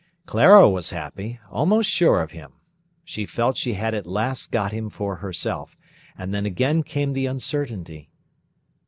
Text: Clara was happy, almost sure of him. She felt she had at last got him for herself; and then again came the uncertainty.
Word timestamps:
Clara 0.25 0.67
was 0.67 0.89
happy, 0.89 1.39
almost 1.51 1.87
sure 1.87 2.23
of 2.23 2.31
him. 2.31 2.53
She 3.05 3.27
felt 3.27 3.55
she 3.55 3.73
had 3.73 3.93
at 3.93 4.07
last 4.07 4.51
got 4.51 4.71
him 4.71 4.89
for 4.89 5.17
herself; 5.17 5.77
and 6.17 6.33
then 6.33 6.47
again 6.47 6.81
came 6.81 7.13
the 7.13 7.27
uncertainty. 7.27 8.09